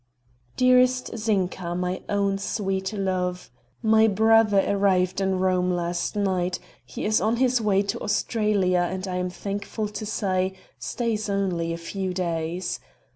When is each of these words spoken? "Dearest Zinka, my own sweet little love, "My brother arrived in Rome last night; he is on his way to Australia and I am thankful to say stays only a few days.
"Dearest 0.57 1.15
Zinka, 1.15 1.75
my 1.75 2.01
own 2.09 2.39
sweet 2.39 2.91
little 2.91 3.01
love, 3.05 3.51
"My 3.83 4.07
brother 4.07 4.63
arrived 4.67 5.21
in 5.21 5.37
Rome 5.37 5.69
last 5.69 6.15
night; 6.15 6.57
he 6.83 7.05
is 7.05 7.21
on 7.21 7.35
his 7.35 7.61
way 7.61 7.83
to 7.83 7.99
Australia 8.01 8.79
and 8.79 9.07
I 9.07 9.17
am 9.17 9.29
thankful 9.29 9.87
to 9.89 10.05
say 10.07 10.53
stays 10.79 11.29
only 11.29 11.71
a 11.71 11.77
few 11.77 12.15
days. 12.15 12.79